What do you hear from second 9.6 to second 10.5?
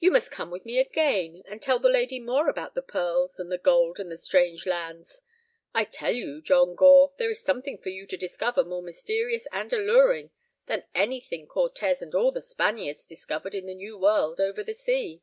alluring